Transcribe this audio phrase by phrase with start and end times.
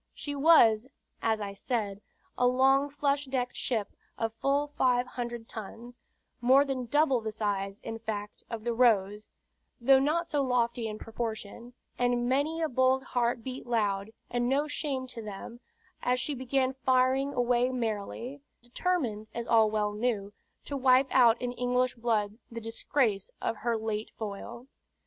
[0.15, 0.87] She was,
[1.21, 2.01] as I said,
[2.35, 5.99] a long flush decked ship of full five hundred tons,
[6.41, 9.29] more than double the size, in fact, of the Rose,
[9.79, 14.67] though not so lofty in proportion; and many a bold heart beat loud, and no,
[14.67, 15.59] shame to them,
[16.01, 20.33] as she began firing away merrily,, determined, as all well knew,
[20.65, 24.65] to wipe out in English blood the disgrace of her late foil.